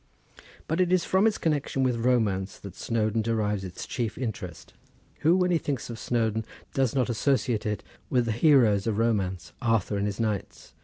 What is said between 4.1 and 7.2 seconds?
interest. Who when he thinks of Snowdon does not